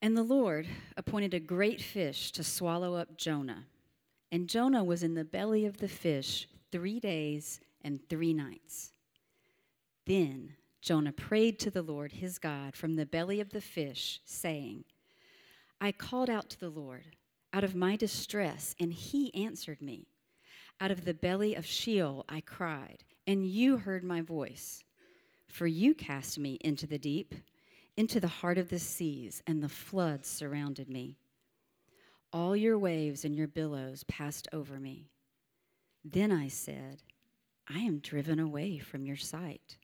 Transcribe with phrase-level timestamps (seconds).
[0.00, 3.64] And the Lord appointed a great fish to swallow up Jonah.
[4.30, 8.92] And Jonah was in the belly of the fish three days and three nights.
[10.06, 14.84] Then Jonah prayed to the Lord his God from the belly of the fish, saying,
[15.80, 17.16] I called out to the Lord
[17.52, 20.06] out of my distress, and he answered me.
[20.80, 24.84] Out of the belly of Sheol I cried, and you heard my voice.
[25.48, 27.34] For you cast me into the deep
[27.98, 31.18] into the heart of the seas, and the floods surrounded me.
[32.32, 35.10] All your waves and your billows passed over me.
[36.04, 37.02] Then I said,
[37.68, 39.78] I am driven away from your sight.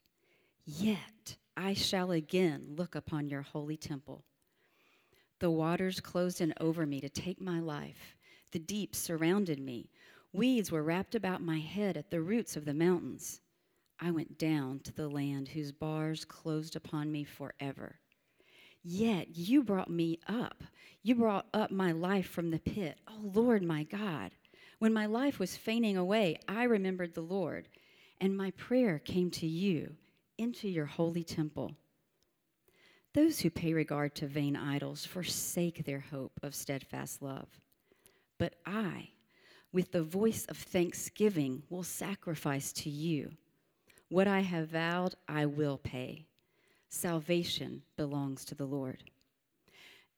[0.64, 4.22] Yet I shall again look upon your holy temple.
[5.40, 8.16] The waters closed in over me to take my life.
[8.52, 9.90] The deep surrounded me.
[10.32, 13.40] Weeds were wrapped about my head at the roots of the mountains.
[13.98, 17.98] I went down to the land whose bars closed upon me forever.
[18.84, 20.62] Yet you brought me up.
[21.02, 22.98] You brought up my life from the pit.
[23.08, 24.32] Oh, Lord, my God.
[24.78, 27.68] When my life was fainting away, I remembered the Lord,
[28.20, 29.96] and my prayer came to you
[30.36, 31.72] into your holy temple.
[33.14, 37.48] Those who pay regard to vain idols forsake their hope of steadfast love.
[38.38, 39.10] But I,
[39.72, 43.30] with the voice of thanksgiving, will sacrifice to you.
[44.10, 46.26] What I have vowed, I will pay.
[46.94, 49.02] Salvation belongs to the Lord.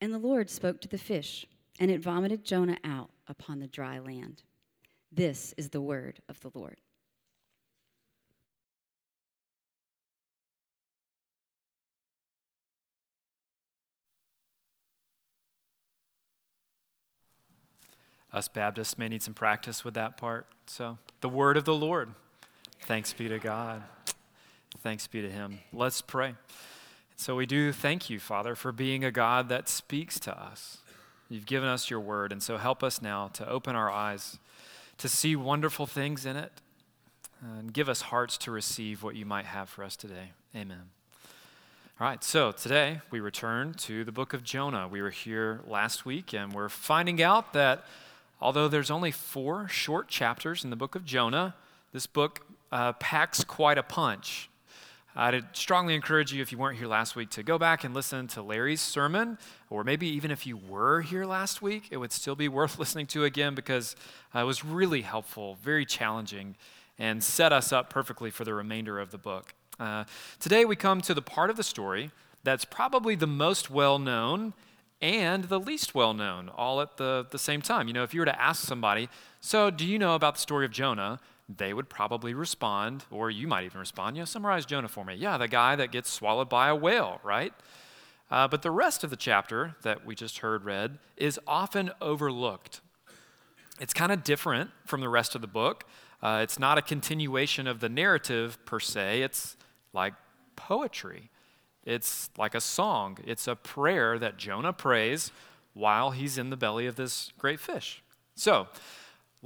[0.00, 1.46] And the Lord spoke to the fish,
[1.80, 4.42] and it vomited Jonah out upon the dry land.
[5.10, 6.76] This is the word of the Lord.
[18.34, 20.46] Us Baptists may need some practice with that part.
[20.66, 22.12] So, the word of the Lord.
[22.82, 23.82] Thanks be to God.
[24.82, 25.60] Thanks be to Him.
[25.72, 26.34] Let's pray.
[27.16, 30.78] So we do thank you, Father, for being a God that speaks to us.
[31.28, 34.38] You've given us your word, and so help us now to open our eyes
[34.98, 36.52] to see wonderful things in it
[37.42, 40.32] and give us hearts to receive what you might have for us today.
[40.54, 40.90] Amen.
[41.98, 44.86] All right, so today we return to the book of Jonah.
[44.86, 47.84] We were here last week, and we're finding out that
[48.40, 51.54] although there's only four short chapters in the book of Jonah,
[51.92, 54.50] this book uh, packs quite a punch.
[55.18, 58.28] I'd strongly encourage you, if you weren't here last week, to go back and listen
[58.28, 59.38] to Larry's sermon,
[59.70, 63.06] or maybe even if you were here last week, it would still be worth listening
[63.08, 63.96] to again because
[64.34, 66.54] uh, it was really helpful, very challenging,
[66.98, 69.54] and set us up perfectly for the remainder of the book.
[69.80, 70.04] Uh,
[70.38, 72.10] today, we come to the part of the story
[72.44, 74.52] that's probably the most well known
[75.00, 77.88] and the least well known all at the, the same time.
[77.88, 79.08] You know, if you were to ask somebody,
[79.40, 81.20] So, do you know about the story of Jonah?
[81.48, 85.14] They would probably respond, or you might even respond, you know, summarize Jonah for me.
[85.14, 87.52] Yeah, the guy that gets swallowed by a whale, right?
[88.30, 92.80] Uh, but the rest of the chapter that we just heard read is often overlooked.
[93.80, 95.84] It's kind of different from the rest of the book.
[96.22, 99.56] Uh, it's not a continuation of the narrative per se, it's
[99.92, 100.14] like
[100.56, 101.30] poetry.
[101.84, 105.30] It's like a song, it's a prayer that Jonah prays
[105.74, 108.02] while he's in the belly of this great fish.
[108.34, 108.66] So,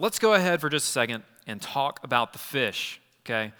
[0.01, 3.53] let's go ahead for just a second and talk about the fish, okay?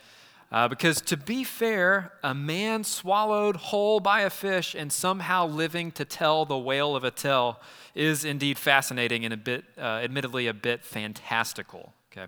[0.51, 5.93] Uh, because to be fair, a man swallowed whole by a fish and somehow living
[5.93, 7.61] to tell the whale of a tale
[7.95, 11.93] is indeed fascinating and a bit, uh, admittedly, a bit fantastical.
[12.11, 12.27] Okay,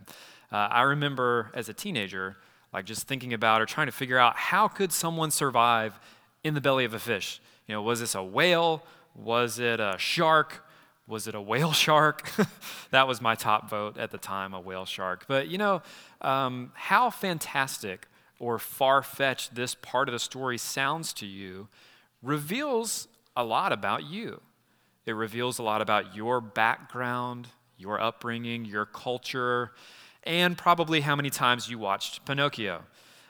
[0.53, 2.37] uh, I remember as a teenager,
[2.73, 5.99] like just thinking about or trying to figure out how could someone survive
[6.45, 7.41] in the belly of a fish.
[7.67, 8.83] You know, was this a whale?
[9.15, 10.65] Was it a shark?
[11.07, 12.31] Was it a whale shark?
[12.91, 15.25] that was my top vote at the time, a whale shark.
[15.29, 15.83] But you know,
[16.21, 18.09] um, how fantastic
[18.39, 21.69] or far fetched this part of the story sounds to you
[22.23, 24.41] reveals a lot about you.
[25.07, 29.73] It reveals a lot about your background, your upbringing, your culture,
[30.25, 32.83] and probably how many times you watched Pinocchio.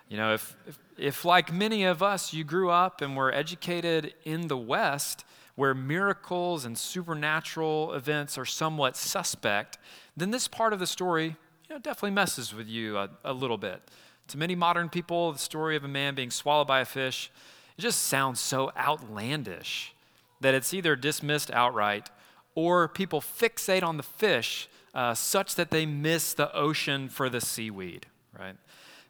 [0.08, 4.14] You know, if, if, if like many of us, you grew up and were educated
[4.24, 5.24] in the West,
[5.62, 9.78] where miracles and supernatural events are somewhat suspect,
[10.16, 11.36] then this part of the story
[11.68, 13.80] you know, definitely messes with you a, a little bit.
[14.26, 17.30] To many modern people, the story of a man being swallowed by a fish,
[17.78, 19.94] it just sounds so outlandish
[20.40, 22.10] that it's either dismissed outright
[22.56, 27.40] or people fixate on the fish uh, such that they miss the ocean for the
[27.40, 28.06] seaweed,
[28.36, 28.56] right?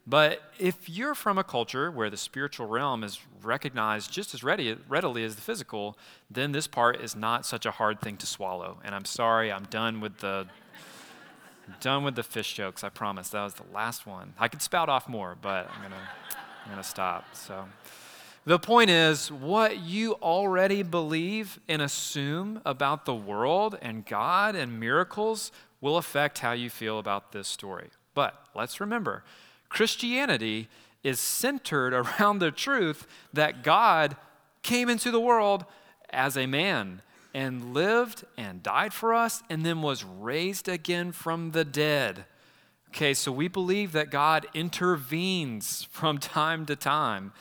[0.06, 4.76] But if you're from a culture where the spiritual realm is recognized just as ready,
[4.88, 5.96] readily as the physical,
[6.28, 8.78] then this part is not such a hard thing to swallow.
[8.84, 10.46] And I'm sorry, I'm done with the
[11.80, 12.82] done with the fish jokes.
[12.82, 14.34] I promise that was the last one.
[14.38, 16.08] I could spout off more, but I'm gonna
[16.64, 17.24] I'm gonna stop.
[17.34, 17.66] So,
[18.44, 24.80] The point is, what you already believe and assume about the world and God and
[24.80, 27.90] miracles will affect how you feel about this story.
[28.14, 29.22] But let's remember
[29.72, 30.68] Christianity
[31.02, 34.16] is centered around the truth that God
[34.62, 35.64] came into the world
[36.10, 37.02] as a man
[37.34, 42.26] and lived and died for us and then was raised again from the dead.
[42.90, 47.32] Okay, so we believe that God intervenes from time to time.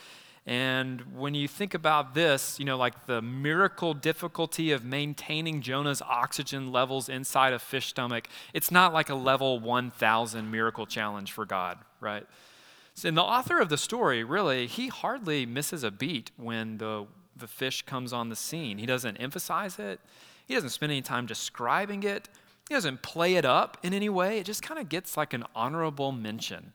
[0.46, 6.02] And when you think about this, you know, like the miracle difficulty of maintaining Jonah's
[6.02, 11.46] oxygen levels inside a fish stomach, it's not like a level 1000 miracle challenge for
[11.46, 12.26] God, right?
[13.04, 17.06] And the author of the story, really, he hardly misses a beat when the,
[17.36, 18.80] the fish comes on the scene.
[18.80, 20.00] He doesn't emphasize it,
[20.48, 22.30] he doesn't spend any time describing it,
[22.68, 24.40] he doesn't play it up in any way.
[24.40, 26.74] It just kind of gets like an honorable mention.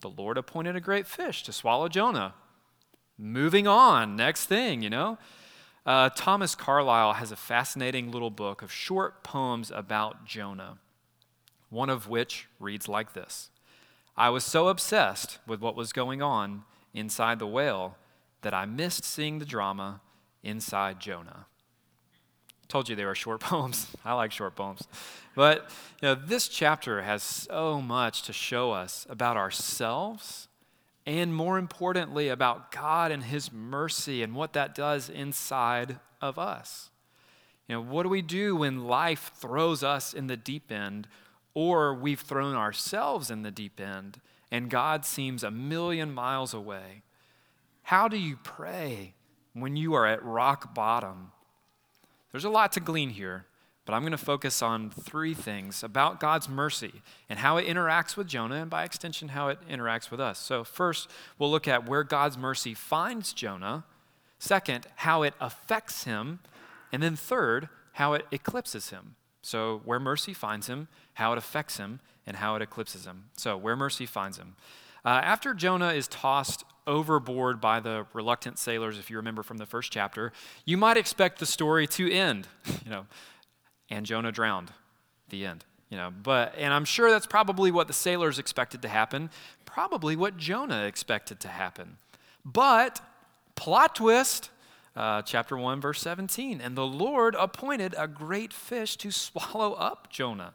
[0.00, 2.34] The Lord appointed a great fish to swallow Jonah.
[3.18, 5.18] Moving on, next thing, you know.
[5.84, 10.78] Uh, Thomas Carlisle has a fascinating little book of short poems about Jonah,
[11.70, 13.50] one of which reads like this
[14.16, 16.64] I was so obsessed with what was going on
[16.94, 17.96] inside the whale
[18.42, 20.00] that I missed seeing the drama
[20.42, 21.46] inside Jonah.
[22.68, 23.88] Told you they were short poems.
[24.04, 24.86] I like short poems.
[25.34, 25.70] But
[26.00, 30.48] you know, this chapter has so much to show us about ourselves
[31.06, 36.90] and more importantly about God and his mercy and what that does inside of us.
[37.68, 41.08] You know, what do we do when life throws us in the deep end
[41.54, 44.20] or we've thrown ourselves in the deep end
[44.50, 47.02] and God seems a million miles away?
[47.84, 49.14] How do you pray
[49.54, 51.32] when you are at rock bottom?
[52.30, 53.46] There's a lot to glean here,
[53.84, 58.16] but I'm going to focus on three things about God's mercy and how it interacts
[58.16, 60.38] with Jonah, and by extension, how it interacts with us.
[60.38, 63.84] So, first, we'll look at where God's mercy finds Jonah.
[64.38, 66.38] Second, how it affects him.
[66.92, 69.16] And then, third, how it eclipses him.
[69.42, 73.24] So, where mercy finds him, how it affects him, and how it eclipses him.
[73.36, 74.54] So, where mercy finds him.
[75.04, 79.66] Uh, after Jonah is tossed overboard by the reluctant sailors, if you remember from the
[79.66, 80.32] first chapter,
[80.64, 82.46] you might expect the story to end.
[82.84, 83.06] you know,
[83.92, 84.72] and Jonah drowned.
[85.28, 85.64] The end.
[85.90, 89.30] You know, but and I'm sure that's probably what the sailors expected to happen,
[89.66, 91.98] probably what Jonah expected to happen.
[92.44, 93.00] But
[93.54, 94.50] plot twist,
[94.96, 96.62] uh, chapter 1, verse 17.
[96.62, 100.54] And the Lord appointed a great fish to swallow up Jonah.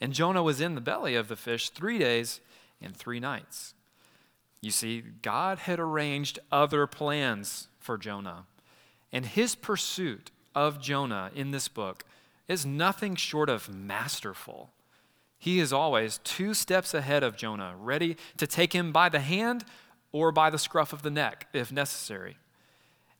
[0.00, 2.40] And Jonah was in the belly of the fish three days
[2.80, 3.74] and three nights.
[4.60, 8.46] You see, God had arranged other plans for Jonah.
[9.12, 12.04] And his pursuit of Jonah in this book
[12.48, 14.70] is nothing short of masterful.
[15.38, 19.64] He is always two steps ahead of Jonah, ready to take him by the hand
[20.12, 22.36] or by the scruff of the neck if necessary.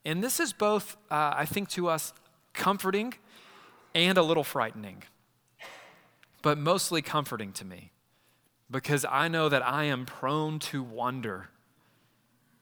[0.05, 2.13] And this is both, uh, I think, to us
[2.53, 3.15] comforting
[3.95, 5.03] and a little frightening,
[6.43, 7.93] but mostly comforting to me
[8.71, 11.51] because I know that I am prone to wonder.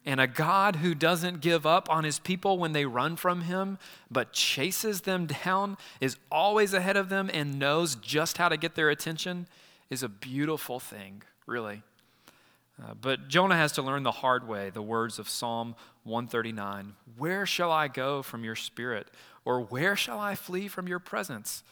[0.06, 3.78] And a God who doesn't give up on his people when they run from him,
[4.10, 8.74] but chases them down, is always ahead of them, and knows just how to get
[8.74, 9.46] their attention,
[9.90, 11.82] is a beautiful thing, really.
[12.82, 15.74] Uh, but Jonah has to learn the hard way the words of Psalm
[16.04, 19.08] 139 Where shall I go from your spirit?
[19.44, 21.62] Or where shall I flee from your presence?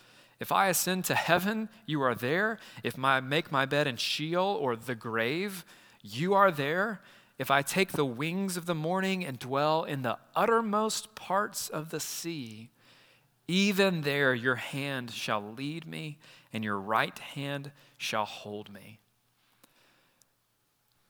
[0.41, 2.59] If I ascend to heaven, you are there.
[2.83, 5.65] If I make my bed in Sheol or the grave,
[6.03, 7.01] you are there.
[7.39, 11.91] If I take the wings of the morning and dwell in the uttermost parts of
[11.91, 12.71] the sea,
[13.47, 16.19] even there your hand shall lead me,
[16.53, 18.99] and your right hand shall hold me.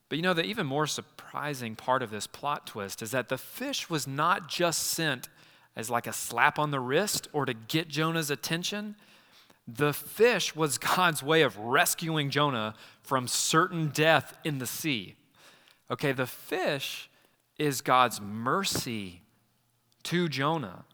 [0.08, 3.38] But you know, the even more surprising part of this plot twist is that the
[3.38, 5.28] fish was not just sent
[5.76, 8.96] as like a slap on the wrist or to get Jonah's attention.
[9.66, 15.16] The fish was God's way of rescuing Jonah from certain death in the sea.
[15.90, 17.08] Okay, the fish
[17.58, 19.22] is God's mercy
[20.04, 20.84] to Jonah.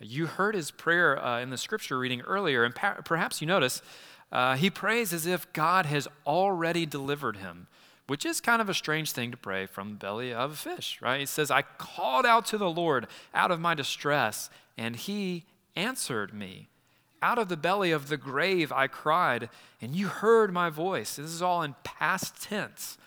[0.00, 3.82] You heard his prayer uh, in the scripture reading earlier, and pa- perhaps you notice
[4.30, 7.68] uh, he prays as if God has already delivered him,
[8.06, 10.98] which is kind of a strange thing to pray from the belly of a fish,
[11.00, 11.20] right?
[11.20, 15.44] He says, I called out to the Lord out of my distress, and he
[15.76, 16.68] answered me.
[17.22, 19.48] Out of the belly of the grave I cried,
[19.80, 21.16] and you heard my voice.
[21.16, 22.98] This is all in past tense,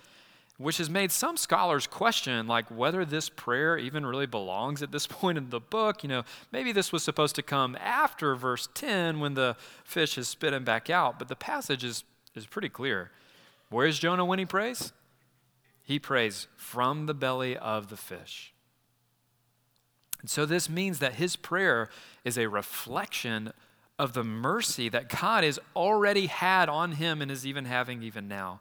[0.57, 5.05] which has made some scholars question like whether this prayer even really belongs at this
[5.07, 6.03] point in the book.
[6.03, 10.27] You know, maybe this was supposed to come after verse 10 when the fish is
[10.27, 12.03] spit him back out, but the passage is,
[12.35, 13.11] is pretty clear.
[13.69, 14.93] Where's Jonah when he prays?
[15.83, 18.53] He prays from the belly of the fish.
[20.21, 21.89] And so this means that his prayer
[22.23, 23.53] is a reflection
[23.99, 28.27] of the mercy that God has already had on him and is even having even
[28.27, 28.59] now.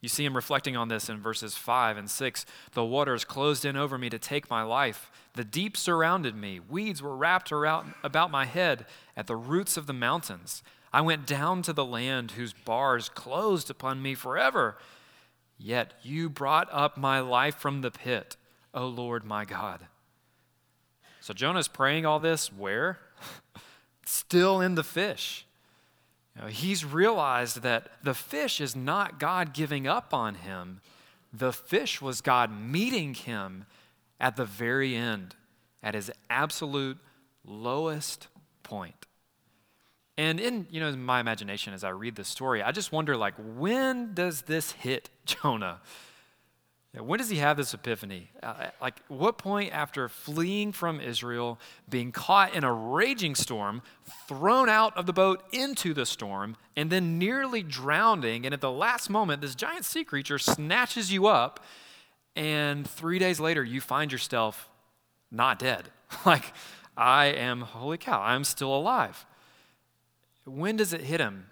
[0.00, 2.46] You see him reflecting on this in verses 5 and 6.
[2.72, 5.10] The waters closed in over me to take my life.
[5.34, 6.60] The deep surrounded me.
[6.60, 8.86] Weeds were wrapped around, about my head
[9.16, 10.62] at the roots of the mountains.
[10.92, 14.78] I went down to the land whose bars closed upon me forever.
[15.58, 18.36] Yet you brought up my life from the pit,
[18.72, 19.86] O Lord my God.
[21.20, 23.00] So Jonah's praying all this where?
[24.06, 25.44] Still in the fish.
[26.46, 30.80] He's realized that the fish is not God giving up on him,
[31.32, 33.66] the fish was God meeting him
[34.20, 35.34] at the very end,
[35.82, 36.98] at his absolute
[37.44, 38.28] lowest
[38.62, 39.06] point.
[40.16, 43.16] And in you know in my imagination as I read this story, I just wonder
[43.16, 45.80] like when does this hit Jonah?
[47.00, 48.30] When does he have this epiphany?
[48.42, 53.82] Uh, like, what point after fleeing from Israel, being caught in a raging storm,
[54.26, 58.70] thrown out of the boat into the storm, and then nearly drowning, and at the
[58.70, 61.64] last moment, this giant sea creature snatches you up,
[62.34, 64.68] and three days later, you find yourself
[65.30, 65.90] not dead?
[66.26, 66.52] like,
[66.96, 69.24] I am, holy cow, I'm still alive.
[70.44, 71.46] When does it hit him?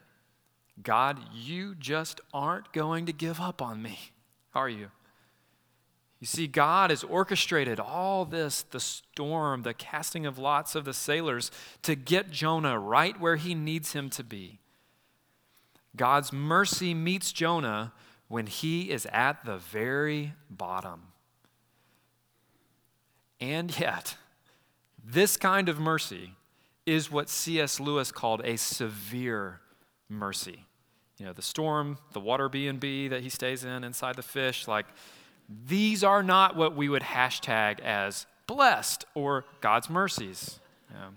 [0.83, 4.13] God, you just aren't going to give up on me,
[4.55, 4.91] are you?
[6.19, 10.95] You see, God has orchestrated all this the storm, the casting of lots of the
[10.95, 11.51] sailors
[11.83, 14.59] to get Jonah right where he needs him to be.
[15.95, 17.93] God's mercy meets Jonah
[18.29, 21.03] when he is at the very bottom.
[23.41, 24.17] And yet,
[25.05, 26.33] this kind of mercy
[26.87, 27.79] is what C.S.
[27.79, 29.61] Lewis called a severe
[30.09, 30.65] mercy.
[31.19, 34.87] You know, the storm, the water B&B that he stays in inside the fish, like
[35.49, 40.61] these are not what we would hashtag as blessed or God's mercies.
[40.91, 41.09] Yeah.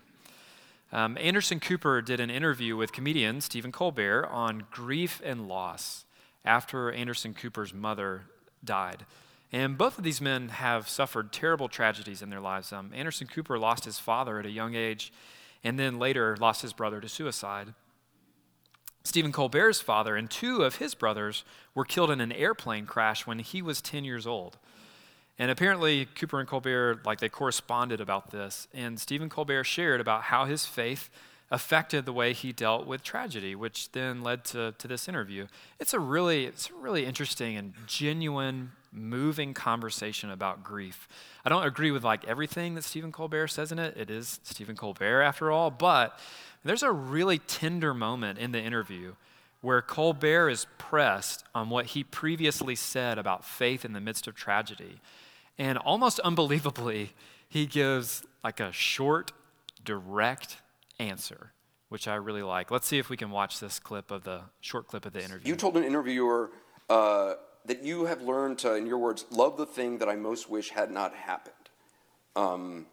[0.92, 6.06] Um, Anderson Cooper did an interview with comedian Stephen Colbert on grief and loss
[6.44, 8.24] after Anderson Cooper's mother
[8.64, 9.06] died.
[9.52, 12.72] And both of these men have suffered terrible tragedies in their lives.
[12.74, 15.12] Um, Anderson Cooper lost his father at a young age
[15.64, 17.74] and then later lost his brother to suicide.
[19.10, 23.40] Stephen Colbert's father and two of his brothers were killed in an airplane crash when
[23.40, 24.60] he was 10 years old.
[25.40, 28.68] And apparently, Cooper and Colbert, like, they corresponded about this.
[28.72, 31.10] And Stephen Colbert shared about how his faith
[31.50, 35.48] affected the way he dealt with tragedy, which then led to, to this interview.
[35.80, 41.08] It's a really, it's a really interesting and genuine, moving conversation about grief.
[41.44, 43.98] I don't agree with like everything that Stephen Colbert says in it.
[43.98, 46.20] It is Stephen Colbert after all, but
[46.64, 49.14] there's a really tender moment in the interview
[49.62, 54.36] where Colbert is pressed on what he previously said about faith in the midst of
[54.36, 55.02] tragedy.
[55.58, 57.14] And almost unbelievably,
[57.48, 59.32] he gives like a short,
[59.84, 60.58] direct
[60.98, 61.52] answer,
[61.90, 62.72] which I really like.
[62.72, 65.50] Let's see if we can watch this clip of the short clip of the interview.
[65.50, 66.52] You told an interviewer
[66.90, 67.34] uh,
[67.66, 70.70] that you have learned to, in your words, love the thing that I most wish
[70.70, 71.56] had not happened.
[72.36, 72.86] Um,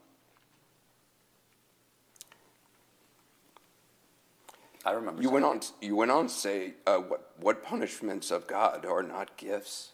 [4.86, 5.20] I remember.
[5.20, 5.60] You went on.
[5.80, 9.90] You went on to say, uh, "What what punishments of God are not gifts?"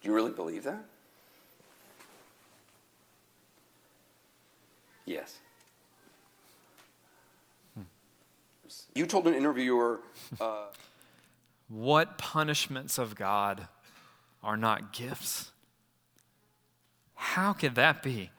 [0.00, 0.84] Do you really believe that?
[5.04, 5.38] Yes.
[8.94, 10.00] You told an interviewer.
[10.40, 10.66] Uh,
[11.68, 13.66] what punishments of God
[14.42, 15.50] are not gifts?
[17.14, 18.30] How could that be?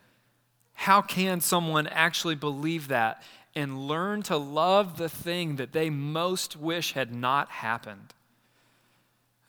[0.74, 3.22] How can someone actually believe that
[3.60, 8.14] and learn to love the thing that they most wish had not happened.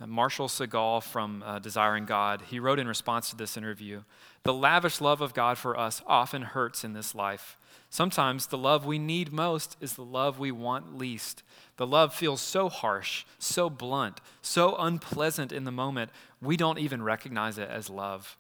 [0.01, 4.03] Uh, Marshall Segal from uh, Desiring God, he wrote in response to this interview
[4.43, 7.57] The lavish love of God for us often hurts in this life.
[7.89, 11.43] Sometimes the love we need most is the love we want least.
[11.77, 16.11] The love feels so harsh, so blunt, so unpleasant in the moment,
[16.43, 18.37] we don't even recognize it as love.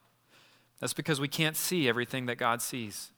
[0.80, 3.10] That's because we can't see everything that God sees.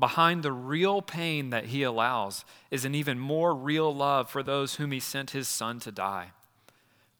[0.00, 4.76] Behind the real pain that he allows is an even more real love for those
[4.76, 6.32] whom he sent his son to die.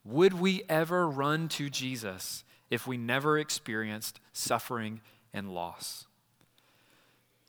[0.03, 6.07] Would we ever run to Jesus if we never experienced suffering and loss?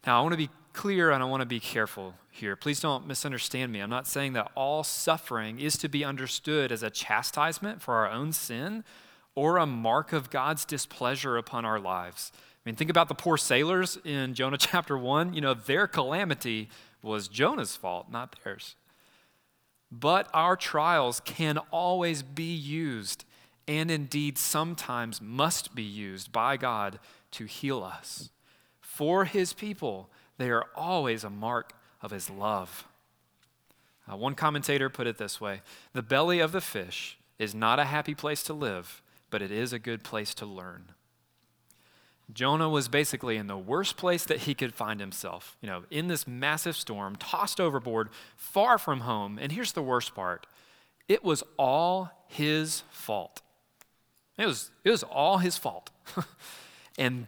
[0.06, 2.54] Now, I want to be clear and I want to be careful here.
[2.54, 3.80] Please don't misunderstand me.
[3.80, 8.10] I'm not saying that all suffering is to be understood as a chastisement for our
[8.10, 8.84] own sin
[9.34, 12.32] or a mark of God's displeasure upon our lives.
[12.64, 15.34] I mean, think about the poor sailors in Jonah chapter 1.
[15.34, 16.68] You know, their calamity
[17.02, 18.76] was Jonah's fault, not theirs.
[19.90, 23.24] But our trials can always be used,
[23.66, 26.98] and indeed sometimes must be used by God
[27.32, 28.30] to heal us.
[28.80, 32.86] for his people, they are always a mark of his love.
[34.10, 37.84] Uh, one commentator put it this way The belly of the fish is not a
[37.84, 40.92] happy place to live, but it is a good place to learn.
[42.32, 46.08] Jonah was basically in the worst place that he could find himself, you know, in
[46.08, 49.38] this massive storm, tossed overboard, far from home.
[49.40, 50.46] And here's the worst part
[51.08, 53.42] it was all his fault.
[54.38, 55.90] It was, it was all his fault.
[56.98, 57.26] and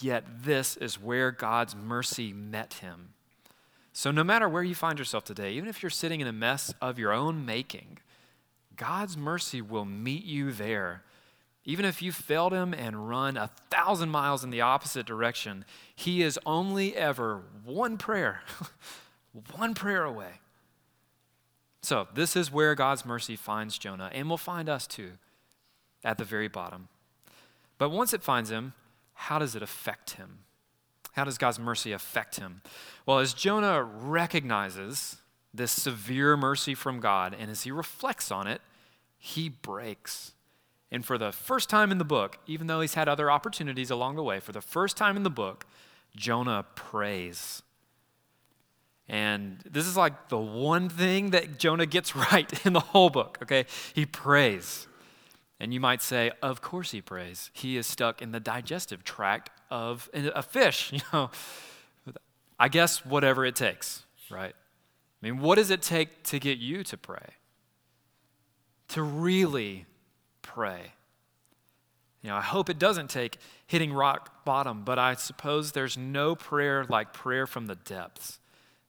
[0.00, 3.10] yet, this is where God's mercy met him.
[3.92, 6.72] So, no matter where you find yourself today, even if you're sitting in a mess
[6.80, 7.98] of your own making,
[8.76, 11.02] God's mercy will meet you there.
[11.64, 15.64] Even if you failed him and run a thousand miles in the opposite direction,
[15.94, 18.42] he is only ever one prayer,
[19.56, 20.40] one prayer away.
[21.82, 25.12] So, this is where God's mercy finds Jonah and will find us too,
[26.04, 26.88] at the very bottom.
[27.78, 28.74] But once it finds him,
[29.14, 30.40] how does it affect him?
[31.12, 32.62] How does God's mercy affect him?
[33.06, 35.16] Well, as Jonah recognizes
[35.52, 38.60] this severe mercy from God and as he reflects on it,
[39.18, 40.32] he breaks.
[40.92, 44.16] And for the first time in the book, even though he's had other opportunities along
[44.16, 45.66] the way, for the first time in the book,
[46.16, 47.62] Jonah prays.
[49.08, 53.38] And this is like the one thing that Jonah gets right in the whole book,
[53.42, 53.66] okay?
[53.94, 54.88] He prays.
[55.60, 57.50] And you might say, of course he prays.
[57.52, 61.30] He is stuck in the digestive tract of a fish, you know.
[62.58, 64.54] I guess whatever it takes, right?
[64.54, 67.34] I mean, what does it take to get you to pray?
[68.88, 69.86] To really
[70.54, 70.92] pray.
[72.22, 76.34] You know, I hope it doesn't take hitting rock bottom, but I suppose there's no
[76.34, 78.40] prayer like prayer from the depths.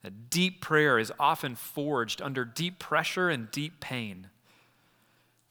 [0.03, 4.27] A deep prayer is often forged under deep pressure and deep pain.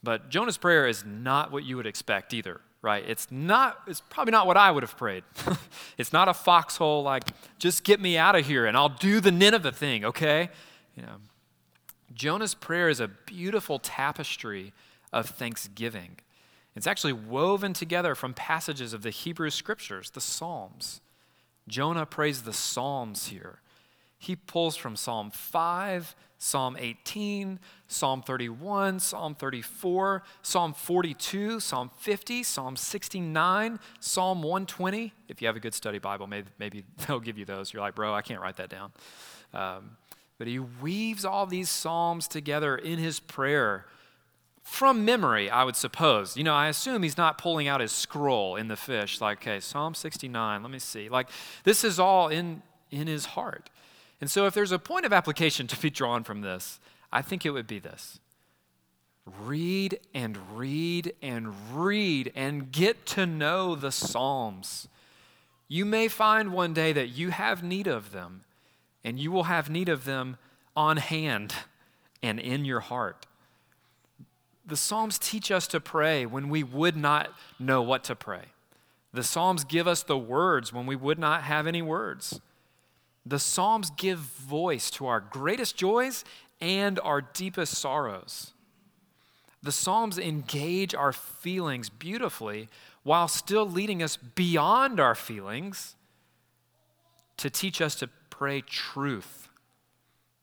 [0.02, 3.04] But Jonah's prayer is not what you would expect either, right?
[3.06, 5.24] It's not it's probably not what I would have prayed.
[5.98, 7.24] it's not a foxhole like
[7.58, 10.50] just get me out of here and I'll do the Nineveh thing, okay?
[10.96, 11.16] You know.
[12.12, 14.72] Jonah's prayer is a beautiful tapestry
[15.12, 16.18] of thanksgiving.
[16.76, 21.00] It's actually woven together from passages of the Hebrew scriptures, the Psalms.
[21.68, 23.60] Jonah prays the Psalms here.
[24.18, 32.42] He pulls from Psalm 5, Psalm 18, Psalm 31, Psalm 34, Psalm 42, Psalm 50,
[32.42, 35.12] Psalm 69, Psalm 120.
[35.28, 37.72] If you have a good study Bible, maybe, they'll give you those.
[37.72, 38.92] You're like, bro, I can't write that down.
[39.54, 39.96] Um,
[40.38, 43.86] but he weaves all these Psalms together in his prayer
[44.70, 46.36] from memory, I would suppose.
[46.36, 49.58] You know, I assume he's not pulling out his scroll in the fish, like, okay,
[49.58, 51.08] Psalm 69, let me see.
[51.08, 51.28] Like,
[51.64, 53.68] this is all in, in his heart.
[54.20, 56.78] And so, if there's a point of application to be drawn from this,
[57.12, 58.20] I think it would be this
[59.40, 64.86] read and read and read and get to know the Psalms.
[65.66, 68.44] You may find one day that you have need of them,
[69.02, 70.36] and you will have need of them
[70.76, 71.54] on hand
[72.22, 73.26] and in your heart.
[74.70, 78.44] The Psalms teach us to pray when we would not know what to pray.
[79.12, 82.40] The Psalms give us the words when we would not have any words.
[83.26, 86.24] The Psalms give voice to our greatest joys
[86.60, 88.52] and our deepest sorrows.
[89.60, 92.68] The Psalms engage our feelings beautifully
[93.02, 95.96] while still leading us beyond our feelings
[97.38, 99.48] to teach us to pray truth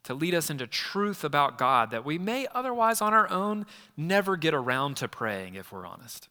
[0.07, 3.65] to lead us into truth about God that we may otherwise on our own
[3.97, 6.29] never get around to praying if we're honest.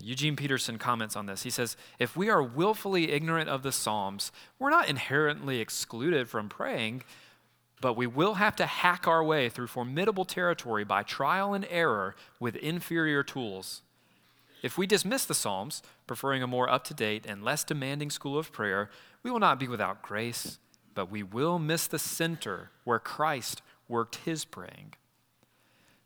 [0.00, 1.42] Eugene Peterson comments on this.
[1.42, 6.48] He says, If we are willfully ignorant of the Psalms, we're not inherently excluded from
[6.48, 7.02] praying,
[7.82, 12.16] but we will have to hack our way through formidable territory by trial and error
[12.40, 13.82] with inferior tools.
[14.62, 18.38] If we dismiss the Psalms, preferring a more up to date and less demanding school
[18.38, 18.88] of prayer,
[19.22, 20.58] we will not be without grace
[20.94, 24.94] but we will miss the center where Christ worked his praying.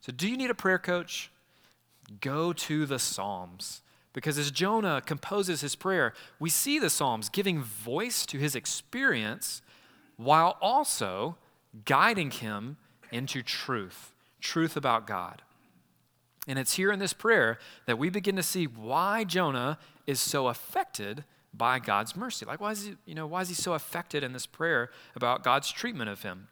[0.01, 1.31] So, do you need a prayer coach?
[2.21, 3.83] Go to the Psalms.
[4.13, 9.63] Because as Jonah composes his prayer, we see the Psalms giving voice to his experience
[10.17, 11.37] while also
[11.85, 12.79] guiding him
[13.13, 15.43] into truth, truth about God.
[16.49, 20.49] And it's here in this prayer that we begin to see why Jonah is so
[20.49, 22.45] affected by God's mercy.
[22.47, 25.43] Like, why is he, you know, why is he so affected in this prayer about
[25.43, 26.49] God's treatment of him?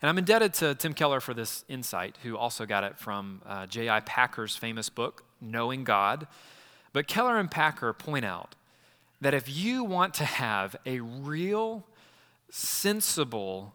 [0.00, 3.66] And I'm indebted to Tim Keller for this insight, who also got it from uh,
[3.66, 4.00] J.I.
[4.00, 6.26] Packer's famous book, Knowing God.
[6.92, 8.54] But Keller and Packer point out
[9.20, 11.84] that if you want to have a real,
[12.50, 13.74] sensible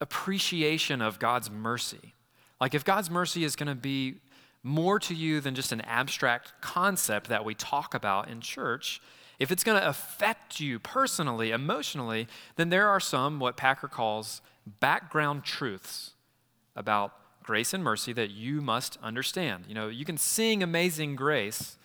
[0.00, 2.14] appreciation of God's mercy,
[2.60, 4.16] like if God's mercy is going to be
[4.62, 9.00] more to you than just an abstract concept that we talk about in church,
[9.40, 14.42] if it's going to affect you personally, emotionally, then there are some, what Packer calls
[14.78, 16.12] background truths
[16.76, 19.64] about grace and mercy that you must understand.
[19.66, 21.78] You know, you can sing Amazing Grace,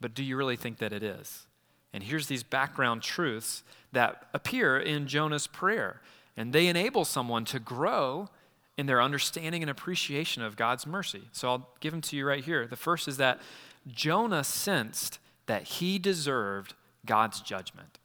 [0.00, 1.46] but do you really think that it is?
[1.92, 3.62] And here's these background truths
[3.92, 6.00] that appear in Jonah's prayer,
[6.36, 8.30] and they enable someone to grow
[8.76, 11.22] in their understanding and appreciation of God's mercy.
[11.32, 12.66] So I'll give them to you right here.
[12.66, 13.40] The first is that
[13.86, 17.98] Jonah sensed that he deserved God's judgment.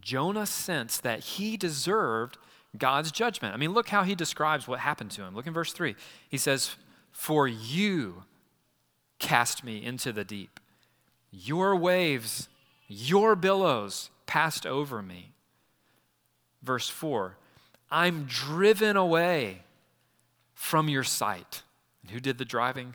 [0.00, 2.38] Jonah sensed that he deserved
[2.76, 3.54] God's judgment.
[3.54, 5.34] I mean, look how he describes what happened to him.
[5.34, 5.94] Look in verse 3.
[6.28, 6.76] He says,
[7.12, 8.24] For you
[9.18, 10.58] cast me into the deep,
[11.30, 12.48] your waves,
[12.88, 15.32] your billows passed over me.
[16.62, 17.36] Verse 4
[17.90, 19.62] I'm driven away
[20.52, 21.62] from your sight.
[22.02, 22.94] And who did the driving?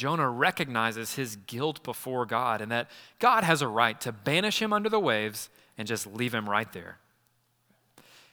[0.00, 4.72] Jonah recognizes his guilt before God and that God has a right to banish him
[4.72, 6.96] under the waves and just leave him right there.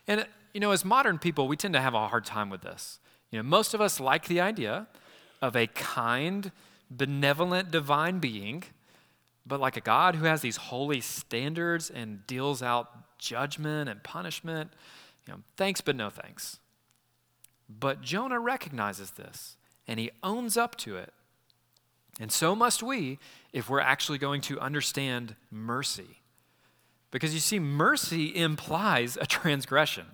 [0.07, 2.99] And, you know, as modern people, we tend to have a hard time with this.
[3.31, 4.87] You know, most of us like the idea
[5.41, 6.53] of a kind,
[6.89, 8.63] benevolent, divine being,
[9.45, 14.71] but like a God who has these holy standards and deals out judgment and punishment.
[15.27, 16.59] You know, thanks, but no thanks.
[17.67, 21.11] But Jonah recognizes this and he owns up to it.
[22.19, 23.19] And so must we
[23.53, 26.21] if we're actually going to understand mercy.
[27.11, 30.05] Because you see, mercy implies a transgression.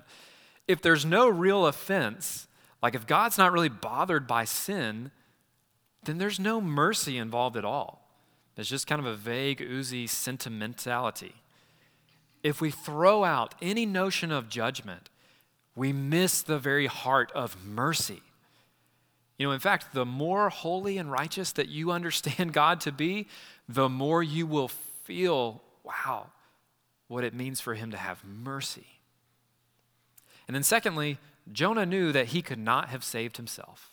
[0.68, 2.48] If there's no real offense,
[2.82, 5.12] like if God's not really bothered by sin,
[6.04, 8.08] then there's no mercy involved at all.
[8.56, 11.36] There's just kind of a vague, oozy sentimentality.
[12.44, 15.10] If we throw out any notion of judgment,
[15.76, 18.22] we miss the very heart of mercy.
[19.38, 23.28] You know, in fact, the more holy and righteous that you understand God to be,
[23.68, 26.28] the more you will feel, wow,
[27.08, 28.88] what it means for him to have mercy.
[30.48, 31.18] And then, secondly,
[31.52, 33.92] Jonah knew that he could not have saved himself.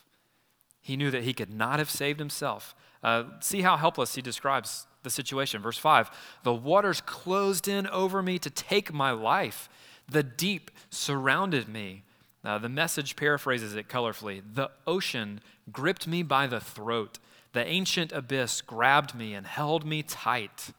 [0.81, 2.75] He knew that he could not have saved himself.
[3.03, 5.63] Uh, see how helpless he describes the situation.
[5.63, 6.11] Verse 5
[6.43, 9.69] The waters closed in over me to take my life,
[10.09, 12.05] the deep surrounded me.
[12.43, 17.19] Uh, the message paraphrases it colorfully The ocean gripped me by the throat,
[17.53, 20.73] the ancient abyss grabbed me and held me tight.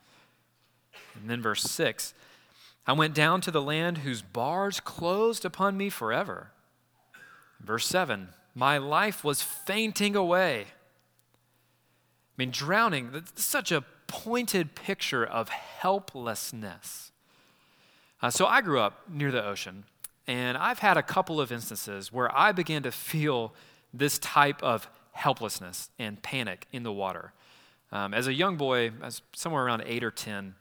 [1.15, 2.13] And then verse 6
[2.87, 6.51] I went down to the land whose bars closed upon me forever.
[7.59, 10.65] Verse 7 My life was fainting away.
[10.65, 17.11] I mean, drowning, that's such a pointed picture of helplessness.
[18.21, 19.83] Uh, so I grew up near the ocean,
[20.31, 23.53] and I've had a couple of instances where I began to feel
[23.93, 27.33] this type of helplessness and panic in the water.
[27.91, 30.55] Um, as a young boy, as somewhere around eight or 10,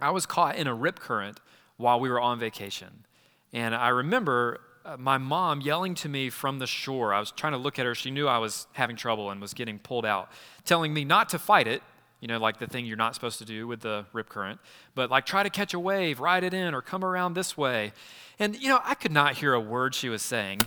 [0.00, 1.38] I was caught in a rip current
[1.76, 3.04] while we were on vacation.
[3.52, 7.12] And I remember uh, my mom yelling to me from the shore.
[7.12, 7.94] I was trying to look at her.
[7.94, 10.32] She knew I was having trouble and was getting pulled out,
[10.64, 11.82] telling me not to fight it,
[12.20, 14.60] you know, like the thing you're not supposed to do with the rip current,
[14.94, 17.92] but like try to catch a wave, ride it in, or come around this way.
[18.38, 20.60] And, you know, I could not hear a word she was saying.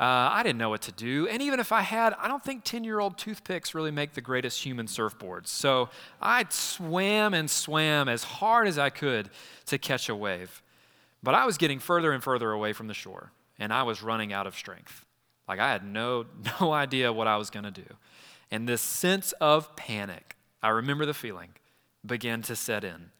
[0.00, 1.26] Uh, I didn't know what to do.
[1.26, 4.20] And even if I had, I don't think 10 year old toothpicks really make the
[4.20, 5.48] greatest human surfboards.
[5.48, 5.88] So
[6.22, 9.28] I swam and swam as hard as I could
[9.66, 10.62] to catch a wave.
[11.22, 14.32] But I was getting further and further away from the shore, and I was running
[14.32, 15.04] out of strength.
[15.48, 16.26] Like I had no,
[16.60, 17.96] no idea what I was going to do.
[18.50, 21.50] And this sense of panic, I remember the feeling,
[22.06, 23.10] began to set in.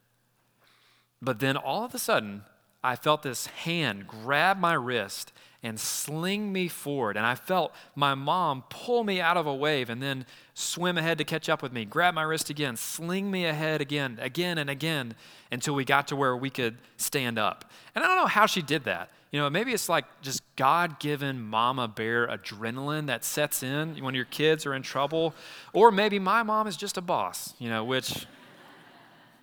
[1.21, 2.45] But then all of a sudden,
[2.83, 7.17] I felt this hand grab my wrist and sling me forward.
[7.17, 11.19] And I felt my mom pull me out of a wave and then swim ahead
[11.19, 14.71] to catch up with me, grab my wrist again, sling me ahead again, again and
[14.71, 15.15] again
[15.51, 17.71] until we got to where we could stand up.
[17.95, 19.11] And I don't know how she did that.
[19.33, 24.15] You know, maybe it's like just God given mama bear adrenaline that sets in when
[24.15, 25.35] your kids are in trouble.
[25.73, 28.27] Or maybe my mom is just a boss, you know, which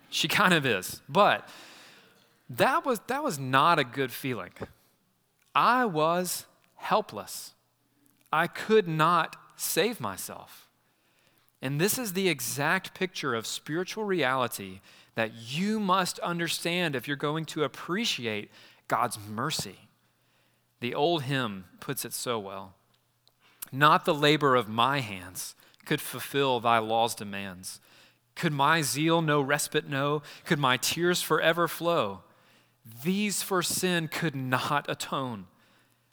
[0.08, 1.02] she kind of is.
[1.08, 1.48] But
[2.50, 4.52] that was, that was not a good feeling.
[5.54, 7.54] I was helpless.
[8.32, 10.68] I could not save myself.
[11.62, 14.80] And this is the exact picture of spiritual reality
[15.14, 18.50] that you must understand if you're going to appreciate
[18.86, 19.88] God's mercy.
[20.80, 22.74] The old hymn puts it so well
[23.72, 25.54] Not the labor of my hands
[25.86, 27.80] could fulfill thy law's demands.
[28.34, 30.22] Could my zeal no respite know?
[30.44, 32.20] Could my tears forever flow?
[33.02, 35.46] These for sin could not atone.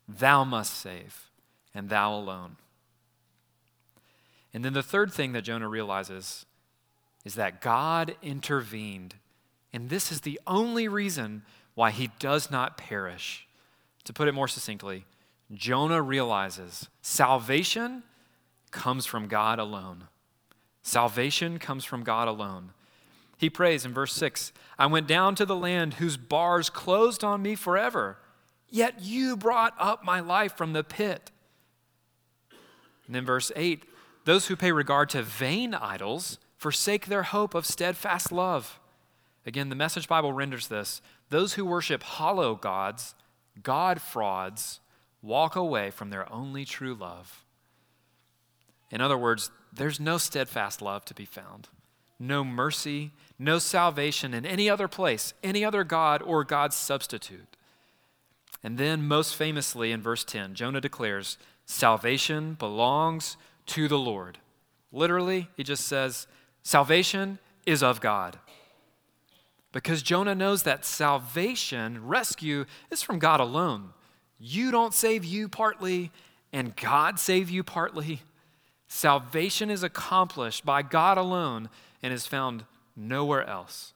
[0.08, 1.30] Thou must save,
[1.74, 2.58] and thou alone.
[4.54, 6.46] And then the third thing that Jonah realizes
[7.26, 9.16] is that God intervened.
[9.72, 11.44] And this is the only reason
[11.76, 13.48] why he does not perish.
[14.04, 15.06] To put it more succinctly,
[15.54, 18.04] Jonah realizes salvation
[18.72, 20.08] comes from God alone.
[20.82, 22.72] Salvation comes from God alone.
[23.38, 27.42] He prays in verse 6 I went down to the land whose bars closed on
[27.42, 28.18] me forever,
[28.70, 31.32] yet you brought up my life from the pit.
[33.06, 33.86] And then verse 8
[34.26, 38.80] Those who pay regard to vain idols forsake their hope of steadfast love.
[39.46, 43.16] Again, the Message Bible renders this those who worship hollow gods,
[43.62, 44.80] God frauds,
[45.22, 47.44] walk away from their only true love.
[48.92, 51.70] In other words, there's no steadfast love to be found,
[52.20, 57.58] no mercy, no salvation in any other place, any other God or God's substitute.
[58.64, 64.38] And then, most famously, in verse 10, Jonah declares, Salvation belongs to the Lord.
[64.92, 66.28] Literally, he just says,
[66.62, 68.40] Salvation is of God.
[69.74, 73.90] Because Jonah knows that salvation, rescue, is from God alone.
[74.40, 76.12] You don't save you partly,
[76.54, 78.22] and God save you partly.
[78.88, 81.70] Salvation is accomplished by God alone
[82.04, 83.94] and is found nowhere else.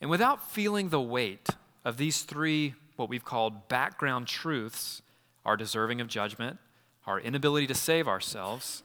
[0.00, 1.48] And without feeling the weight
[1.84, 5.00] of these three, what we've called background truths,
[5.46, 6.58] our deserving of judgment,
[7.06, 8.82] our inability to save ourselves,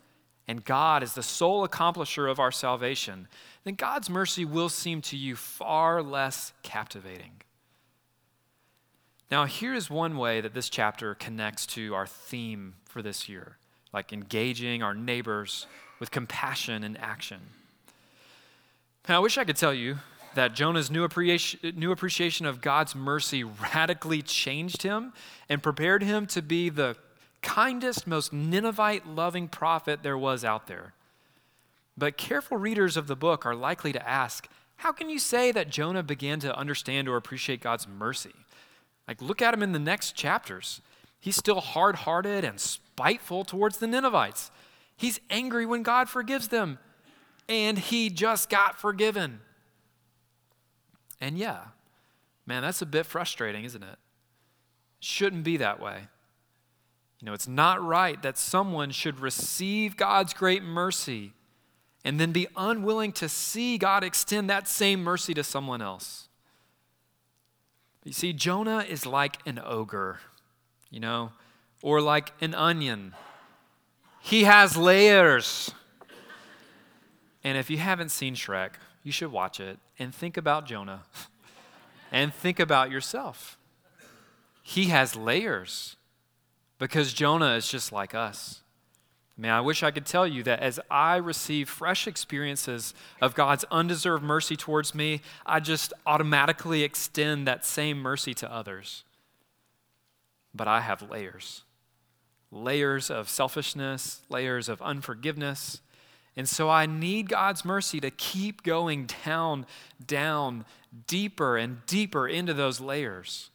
[0.47, 3.27] and God is the sole accomplisher of our salvation,
[3.63, 7.41] then God's mercy will seem to you far less captivating.
[9.31, 13.57] Now, here is one way that this chapter connects to our theme for this year,
[13.91, 15.65] like engaging our neighbors
[15.99, 17.39] with compassion and action.
[19.07, 19.97] And I wish I could tell you
[20.35, 25.13] that Jonah's new appreciation, new appreciation of God's mercy radically changed him
[25.49, 26.95] and prepared him to be the
[27.41, 30.93] kindest, most Ninevite loving prophet there was out there.
[31.97, 35.69] But careful readers of the book are likely to ask how can you say that
[35.69, 38.33] Jonah began to understand or appreciate God's mercy?
[39.07, 40.81] Like, look at him in the next chapters.
[41.19, 44.51] He's still hard hearted and spiteful towards the Ninevites.
[44.97, 46.79] He's angry when God forgives them,
[47.47, 49.41] and he just got forgiven.
[51.19, 51.59] And yeah,
[52.45, 53.97] man, that's a bit frustrating, isn't it?
[54.99, 56.07] Shouldn't be that way.
[57.19, 61.33] You know, it's not right that someone should receive God's great mercy
[62.03, 66.27] and then be unwilling to see God extend that same mercy to someone else.
[68.03, 70.19] You see, Jonah is like an ogre,
[70.89, 71.31] you know,
[71.81, 73.13] or like an onion.
[74.19, 75.71] He has layers.
[77.43, 78.71] And if you haven't seen Shrek,
[79.03, 81.03] you should watch it and think about Jonah
[82.11, 83.57] and think about yourself.
[84.61, 85.97] He has layers
[86.79, 88.61] because Jonah is just like us.
[89.35, 93.65] Man, I wish I could tell you that as I receive fresh experiences of God's
[93.71, 99.03] undeserved mercy towards me, I just automatically extend that same mercy to others.
[100.53, 101.63] But I have layers
[102.51, 105.81] layers of selfishness, layers of unforgiveness.
[106.35, 109.65] And so I need God's mercy to keep going down,
[110.05, 110.65] down,
[111.07, 113.51] deeper and deeper into those layers.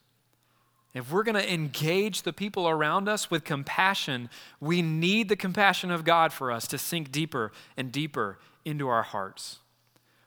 [0.95, 5.91] If we're going to engage the people around us with compassion, we need the compassion
[5.91, 9.59] of God for us to sink deeper and deeper into our hearts.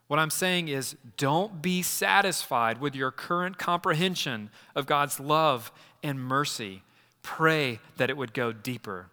[0.07, 5.71] What I'm saying is, don't be satisfied with your current comprehension of God's love
[6.03, 6.83] and mercy.
[7.23, 9.07] Pray that it would go deeper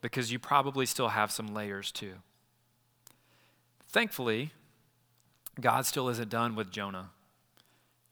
[0.00, 2.14] because you probably still have some layers too.
[3.94, 4.50] Thankfully,
[5.60, 7.10] God still isn't done with Jonah.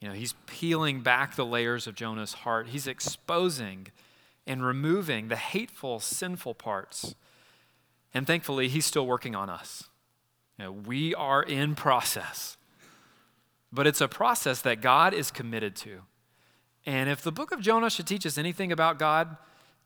[0.01, 2.69] You know, he's peeling back the layers of Jonah's heart.
[2.69, 3.89] He's exposing
[4.47, 7.17] and removing the hateful, sinful parts.
[8.15, 9.89] And thankfully, he's still working on us.
[10.57, 12.57] You know, we are in process.
[13.73, 16.03] But it's a process that God is committed to.
[16.87, 19.37] And if the book of Jonah should teach us anything about God,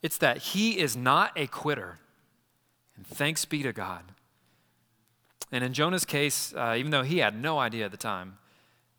[0.03, 1.97] it's that he is not a quitter.
[2.97, 4.13] And thanks be to God.
[5.53, 8.39] And in Jonah's case, uh, even though he had no idea at the time,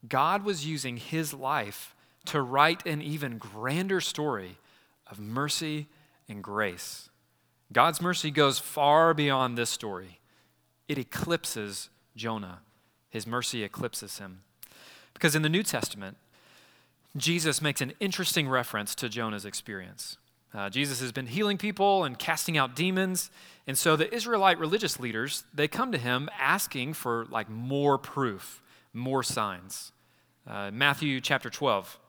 [0.08, 4.58] God was using his life to write an even grander story
[5.10, 5.88] of mercy
[6.30, 7.10] and grace.
[7.72, 10.20] God's mercy goes far beyond this story,
[10.88, 12.60] it eclipses Jonah.
[13.10, 14.42] His mercy eclipses him.
[15.14, 16.18] Because in the New Testament,
[17.16, 20.18] Jesus makes an interesting reference to Jonah's experience.
[20.58, 23.30] Uh, Jesus has been healing people and casting out demons,
[23.68, 28.64] and so the Israelite religious leaders they come to him asking for like more proof
[28.92, 29.92] more signs.
[30.48, 32.00] Uh, Matthew chapter 12,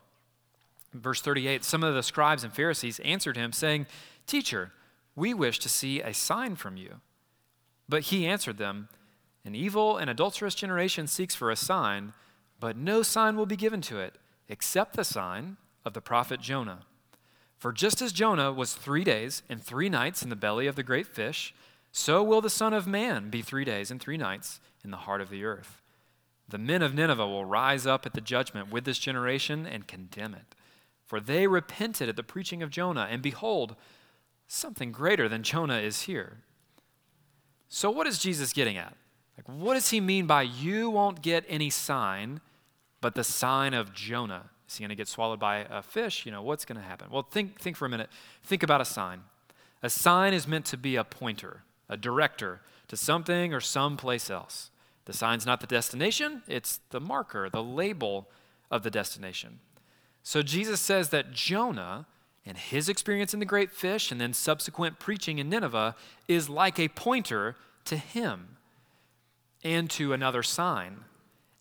[0.94, 3.86] verse 38 Some of the scribes and Pharisees answered him, saying,
[4.26, 4.72] Teacher,
[5.14, 7.00] we wish to see a sign from you.
[7.88, 8.88] But he answered them,
[9.44, 12.14] An evil and adulterous generation seeks for a sign,
[12.58, 14.14] but no sign will be given to it
[14.48, 16.86] except the sign of the prophet Jonah.
[17.58, 20.84] For just as Jonah was three days and three nights in the belly of the
[20.84, 21.54] great fish,
[21.90, 25.20] so will the Son of Man be three days and three nights in the heart
[25.20, 25.82] of the earth.
[26.48, 30.34] The men of Nineveh will rise up at the judgment with this generation and condemn
[30.34, 30.54] it.
[31.04, 33.74] For they repented at the preaching of Jonah, and behold,
[34.46, 36.38] something greater than Jonah is here.
[37.68, 38.96] So, what is Jesus getting at?
[39.36, 42.40] Like, what does he mean by you won't get any sign
[43.00, 44.50] but the sign of Jonah?
[44.68, 46.26] Is he going to get swallowed by a fish?
[46.26, 47.08] You know, what's going to happen?
[47.10, 48.10] Well, think, think for a minute.
[48.42, 49.22] Think about a sign.
[49.82, 54.70] A sign is meant to be a pointer, a director to something or someplace else.
[55.06, 58.28] The sign's not the destination, it's the marker, the label
[58.70, 59.60] of the destination.
[60.22, 62.06] So Jesus says that Jonah
[62.44, 65.94] and his experience in the great fish and then subsequent preaching in Nineveh
[66.26, 68.56] is like a pointer to him
[69.64, 71.04] and to another sign,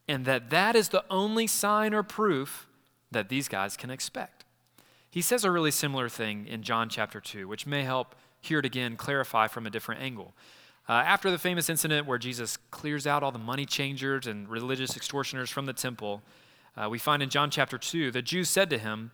[0.08, 2.67] and that that is the only sign or proof
[3.12, 4.46] that these guys can expect.
[5.10, 8.66] He says a really similar thing in John chapter 2, which may help hear it
[8.66, 10.34] again clarify from a different angle.
[10.90, 14.96] Uh, after the famous incident where Jesus clears out all the money changers and religious
[14.96, 16.22] extortioners from the temple,
[16.78, 19.12] uh, we find in John chapter 2 the Jews said to him,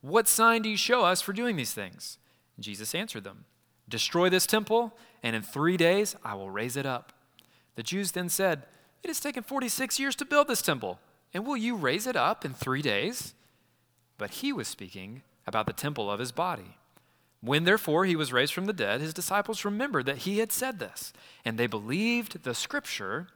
[0.00, 2.18] What sign do you show us for doing these things?
[2.56, 3.44] And Jesus answered them,
[3.88, 7.12] Destroy this temple, and in three days I will raise it up.
[7.76, 8.64] The Jews then said,
[9.02, 10.98] It has taken 46 years to build this temple,
[11.34, 13.34] and will you raise it up in three days?
[14.18, 16.76] But he was speaking about the temple of his body.
[17.40, 20.78] When therefore he was raised from the dead, his disciples remembered that he had said
[20.78, 21.12] this,
[21.44, 23.28] and they believed the scripture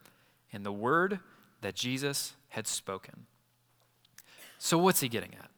[0.52, 1.18] and the word
[1.60, 3.26] that Jesus had spoken.
[4.58, 5.50] So, what's he getting at?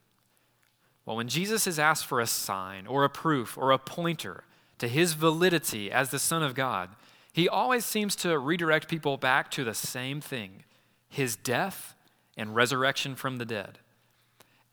[1.05, 4.43] Well, when Jesus is asked for a sign or a proof or a pointer
[4.79, 6.89] to his validity as the Son of God,
[7.31, 10.63] he always seems to redirect people back to the same thing
[11.07, 11.95] his death
[12.39, 13.79] and resurrection from the dead.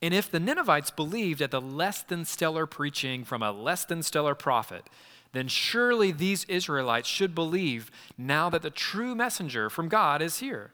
[0.01, 4.03] And if the Ninevites believed at the less than stellar preaching from a less than
[4.03, 4.89] stellar prophet,
[5.33, 10.71] then surely these Israelites should believe now that the true messenger from God is here.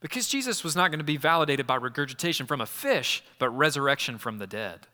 [0.00, 4.18] Because Jesus was not going to be validated by regurgitation from a fish, but resurrection
[4.18, 4.86] from the dead.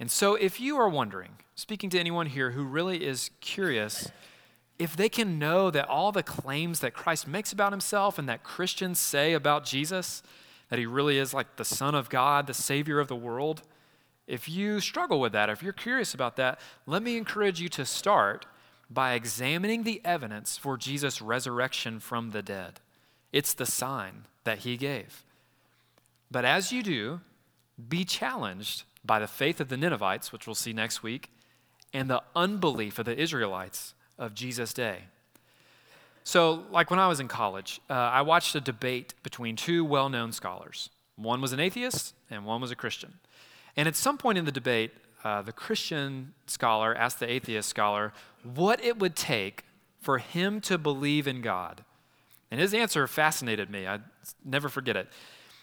[0.00, 4.10] And so, if you are wondering, speaking to anyone here who really is curious,
[4.78, 8.44] if they can know that all the claims that Christ makes about himself and that
[8.44, 10.22] Christians say about Jesus,
[10.68, 13.62] that he really is like the Son of God, the Savior of the world,
[14.28, 17.86] if you struggle with that, if you're curious about that, let me encourage you to
[17.86, 18.44] start
[18.90, 22.80] by examining the evidence for Jesus' resurrection from the dead.
[23.32, 25.24] It's the sign that he gave.
[26.30, 27.20] But as you do,
[27.88, 31.30] be challenged by the faith of the Ninevites, which we'll see next week,
[31.94, 35.04] and the unbelief of the Israelites of Jesus' day.
[36.24, 40.08] So, like when I was in college, uh, I watched a debate between two well
[40.08, 40.90] known scholars.
[41.16, 43.14] One was an atheist, and one was a Christian.
[43.76, 44.92] And at some point in the debate,
[45.24, 49.64] uh, the Christian scholar asked the atheist scholar what it would take
[50.00, 51.84] for him to believe in God.
[52.50, 53.86] And his answer fascinated me.
[53.86, 54.00] I
[54.44, 55.08] never forget it.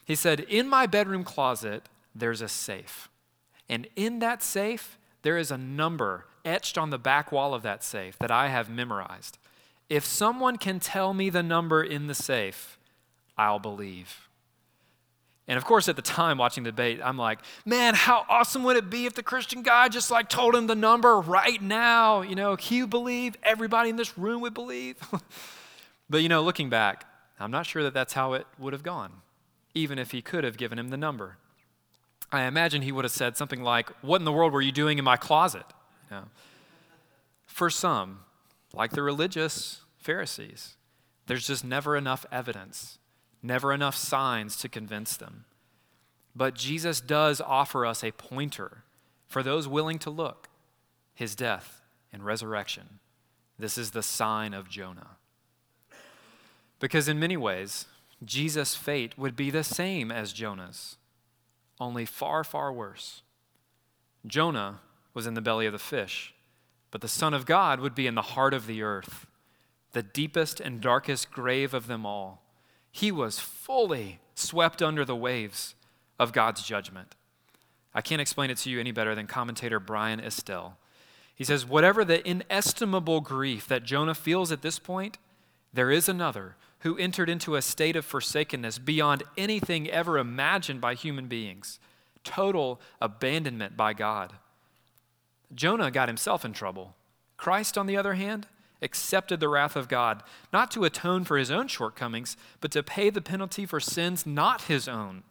[0.05, 3.09] He said, In my bedroom closet, there's a safe.
[3.67, 7.83] And in that safe, there is a number etched on the back wall of that
[7.83, 9.39] safe that I have memorized.
[9.89, 12.77] If someone can tell me the number in the safe,
[13.35, 14.29] I'll believe.
[15.47, 18.77] And of course, at the time watching the debate, I'm like, man, how awesome would
[18.77, 22.21] it be if the Christian guy just like told him the number right now?
[22.21, 24.97] You know, he believe, everybody in this room would believe.
[26.09, 27.03] but you know, looking back,
[27.39, 29.11] I'm not sure that that's how it would have gone,
[29.73, 31.37] even if he could have given him the number.
[32.37, 34.97] I imagine he would have said something like, What in the world were you doing
[34.97, 35.65] in my closet?
[36.09, 36.23] You know,
[37.45, 38.19] for some,
[38.73, 40.75] like the religious Pharisees,
[41.27, 42.99] there's just never enough evidence,
[43.41, 45.45] never enough signs to convince them.
[46.35, 48.83] But Jesus does offer us a pointer
[49.27, 50.49] for those willing to look
[51.13, 52.99] his death and resurrection.
[53.57, 55.17] This is the sign of Jonah.
[56.79, 57.85] Because in many ways,
[58.23, 60.97] Jesus' fate would be the same as Jonah's,
[61.79, 63.21] only far, far worse.
[64.25, 64.79] Jonah
[65.13, 66.33] was in the belly of the fish,
[66.91, 69.27] but the Son of God would be in the heart of the earth,
[69.91, 72.41] the deepest and darkest grave of them all.
[72.91, 75.75] He was fully swept under the waves
[76.19, 77.15] of God's judgment.
[77.93, 80.77] I can't explain it to you any better than commentator Bryan Estelle.
[81.33, 85.17] He says, Whatever the inestimable grief that Jonah feels at this point,
[85.73, 86.55] there is another
[86.85, 91.79] who entered into a state of forsakenness beyond anything ever imagined by human beings,
[92.23, 94.33] total abandonment by God.
[95.55, 96.93] Jonah got himself in trouble.
[97.37, 98.45] Christ, on the other hand,
[98.83, 100.21] accepted the wrath of God,
[100.53, 104.63] not to atone for his own shortcomings, but to pay the penalty for sins not
[104.63, 105.23] his own.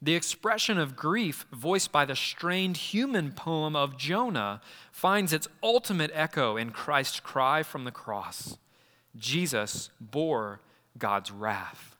[0.00, 6.10] The expression of grief voiced by the strained human poem of Jonah finds its ultimate
[6.14, 8.56] echo in Christ's cry from the cross
[9.16, 10.60] Jesus bore
[10.98, 11.96] God's wrath.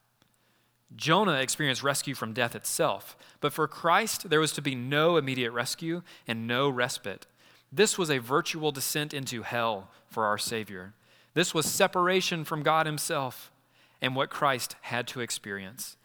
[0.96, 5.50] Jonah experienced rescue from death itself, but for Christ, there was to be no immediate
[5.50, 7.26] rescue and no respite.
[7.72, 10.94] This was a virtual descent into hell for our Savior.
[11.34, 13.50] This was separation from God Himself
[14.00, 15.96] and what Christ had to experience.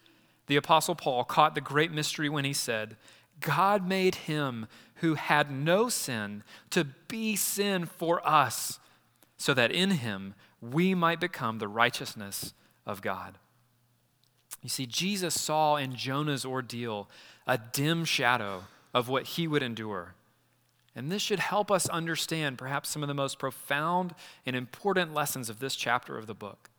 [0.47, 2.97] The Apostle Paul caught the great mystery when he said,
[3.39, 8.79] God made him who had no sin to be sin for us,
[9.37, 12.53] so that in him we might become the righteousness
[12.85, 13.37] of God.
[14.61, 17.09] You see, Jesus saw in Jonah's ordeal
[17.47, 20.15] a dim shadow of what he would endure.
[20.95, 24.13] And this should help us understand perhaps some of the most profound
[24.45, 26.69] and important lessons of this chapter of the book.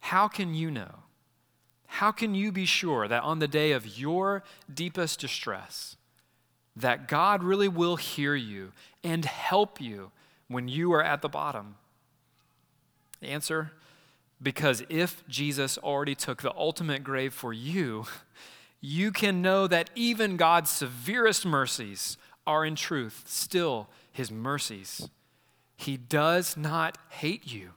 [0.00, 1.04] How can you know
[1.94, 5.96] how can you be sure that on the day of your deepest distress,
[6.74, 8.72] that God really will hear you
[9.04, 10.10] and help you
[10.48, 11.76] when you are at the bottom?
[13.24, 13.72] Answer
[14.42, 18.06] because if Jesus already took the ultimate grave for you,
[18.80, 25.08] you can know that even God's severest mercies are in truth still his mercies.
[25.76, 27.70] He does not hate you.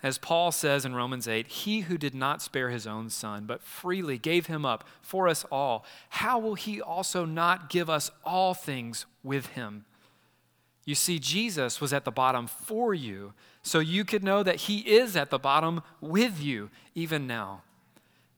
[0.00, 3.64] As Paul says in Romans 8, he who did not spare his own son, but
[3.64, 8.54] freely gave him up for us all, how will he also not give us all
[8.54, 9.84] things with him?
[10.88, 14.78] You see, Jesus was at the bottom for you, so you could know that he
[14.78, 17.60] is at the bottom with you, even now.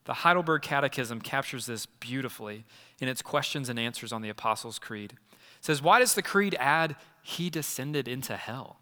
[0.05, 2.65] The Heidelberg Catechism captures this beautifully
[2.99, 5.13] in its questions and answers on the Apostles' Creed.
[5.13, 8.81] It says, Why does the Creed add, He descended into hell?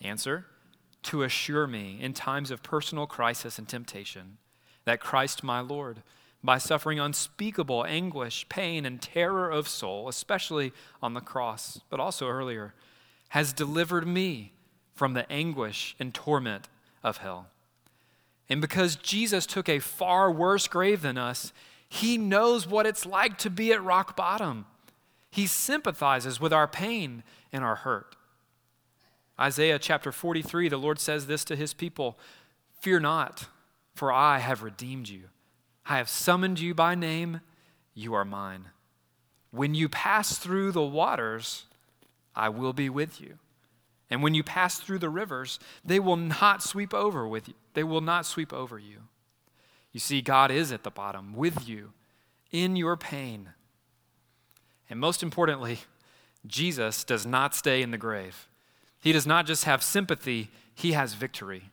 [0.00, 0.46] Answer,
[1.02, 4.38] to assure me in times of personal crisis and temptation
[4.86, 6.02] that Christ my Lord,
[6.42, 12.26] by suffering unspeakable anguish, pain, and terror of soul, especially on the cross, but also
[12.26, 12.72] earlier,
[13.30, 14.52] has delivered me
[14.94, 16.68] from the anguish and torment
[17.02, 17.48] of hell.
[18.48, 21.52] And because Jesus took a far worse grave than us,
[21.88, 24.66] he knows what it's like to be at rock bottom.
[25.30, 27.22] He sympathizes with our pain
[27.52, 28.16] and our hurt.
[29.40, 32.18] Isaiah chapter 43, the Lord says this to his people
[32.80, 33.48] Fear not,
[33.94, 35.24] for I have redeemed you.
[35.86, 37.40] I have summoned you by name,
[37.94, 38.66] you are mine.
[39.50, 41.66] When you pass through the waters,
[42.34, 43.38] I will be with you.
[44.10, 47.54] And when you pass through the rivers, they will not sweep over with you.
[47.74, 48.98] They will not sweep over you.
[49.92, 51.92] You see, God is at the bottom with you
[52.50, 53.50] in your pain.
[54.90, 55.80] And most importantly,
[56.46, 58.48] Jesus does not stay in the grave.
[59.00, 61.70] He does not just have sympathy, he has victory.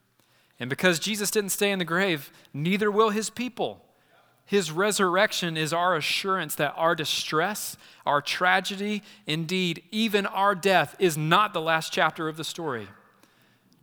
[0.60, 3.86] And because Jesus didn't stay in the grave, neither will his people.
[4.46, 11.18] His resurrection is our assurance that our distress, our tragedy, indeed, even our death is
[11.18, 12.88] not the last chapter of the story.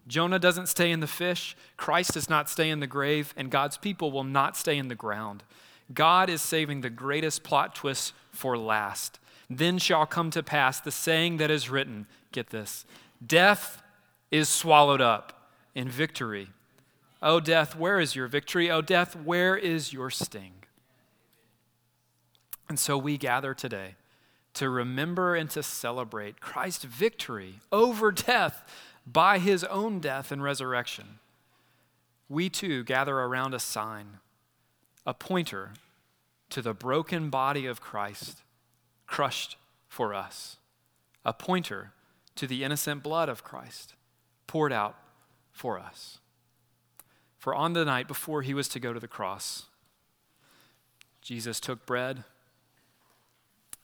[0.07, 3.77] Jonah doesn't stay in the fish, Christ does not stay in the grave, and God's
[3.77, 5.43] people will not stay in the ground.
[5.93, 9.19] God is saving the greatest plot twist for last.
[9.51, 12.85] Then shall come to pass the saying that is written get this
[13.25, 13.83] Death
[14.31, 16.49] is swallowed up in victory.
[17.21, 18.71] O death, where is your victory?
[18.71, 20.53] O death, where is your sting?
[22.69, 23.95] And so we gather today
[24.55, 28.65] to remember and to celebrate Christ's victory over death
[29.07, 31.19] by his own death and resurrection.
[32.29, 34.19] We too gather around a sign,
[35.07, 35.71] a pointer
[36.51, 38.43] to the broken body of Christ
[39.07, 39.57] crushed
[39.89, 40.59] for us,
[41.25, 41.93] a pointer
[42.37, 43.95] to the innocent blood of Christ
[44.47, 44.97] poured out
[45.51, 46.19] for us.
[47.39, 49.67] For on the night before he was to go to the cross,
[51.23, 52.25] Jesus took bread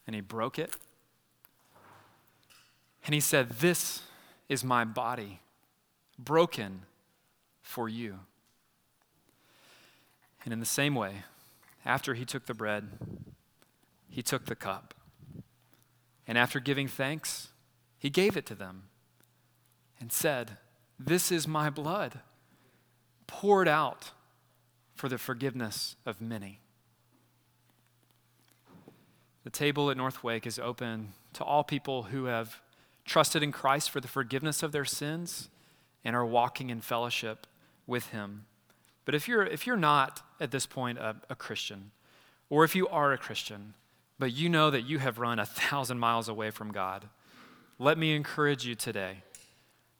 [0.06, 0.74] and he broke it.
[3.04, 4.02] And he said, This
[4.48, 5.40] is my body,
[6.18, 6.82] broken
[7.62, 8.20] for you.
[10.44, 11.24] And in the same way,
[11.84, 12.88] after he took the bread,
[14.08, 14.94] he took the cup.
[16.26, 17.48] And after giving thanks,
[17.98, 18.84] he gave it to them
[20.00, 20.58] and said,
[20.98, 22.20] This is my blood,
[23.26, 24.10] poured out
[24.94, 26.60] for the forgiveness of many.
[29.44, 32.60] The table at Northwake is open to all people who have
[33.04, 35.50] trusted in Christ for the forgiveness of their sins
[36.04, 37.46] and are walking in fellowship
[37.86, 38.46] with Him.
[39.04, 41.90] But if you're, if you're not at this point a, a Christian,
[42.48, 43.74] or if you are a Christian,
[44.18, 47.08] but you know that you have run a thousand miles away from God,
[47.78, 49.18] let me encourage you today.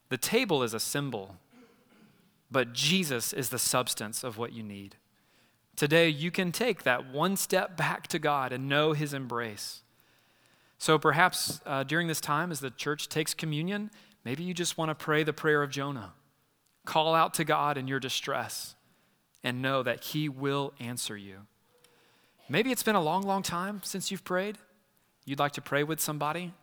[0.09, 1.35] The table is a symbol,
[2.55, 4.95] but Jesus is the substance of what you need.
[5.75, 9.81] Today, you can take that one step back to God and know His embrace.
[10.77, 13.91] So perhaps uh, during this time, as the church takes communion,
[14.23, 16.13] maybe you just want to pray the prayer of Jonah.
[16.85, 18.75] Call out to God in your distress
[19.43, 21.39] and know that He will answer you.
[22.47, 24.59] Maybe it's been a long, long time since you've prayed.
[25.25, 26.53] You'd like to pray with somebody.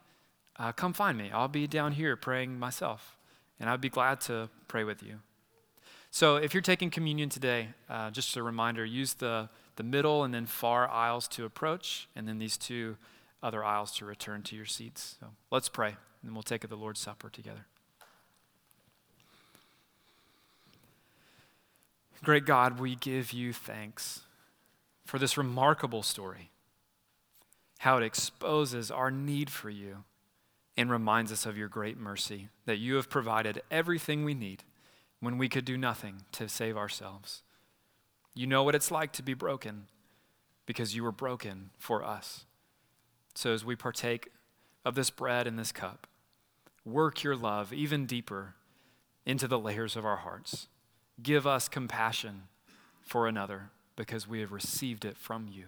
[0.57, 1.29] Uh, come find me.
[1.31, 3.15] I'll be down here praying myself,
[3.59, 5.19] and I'd be glad to pray with you.
[6.13, 10.31] So if you're taking communion today, uh, just a reminder use the, the middle and
[10.31, 12.97] then far aisles to approach, and then these two
[13.41, 15.15] other aisles to return to your seats.
[15.19, 17.65] So let's pray, and we'll take the Lord's Supper together.
[22.23, 24.21] Great God, we give you thanks
[25.05, 26.51] for this remarkable story,
[27.79, 30.03] how it exposes our need for you
[30.77, 34.63] and reminds us of your great mercy that you have provided everything we need
[35.23, 37.43] when we could do nothing to save ourselves.
[38.35, 39.87] You know what it's like to be broken
[40.65, 42.45] because you were broken for us.
[43.33, 44.29] So as we partake
[44.83, 46.07] of this bread and this cup,
[46.83, 48.55] work your love even deeper
[49.25, 50.67] into the layers of our hearts.
[51.21, 52.43] Give us compassion
[53.01, 55.67] for another because we have received it from you.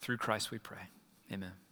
[0.00, 0.88] Through Christ we pray.
[1.32, 1.63] Amen.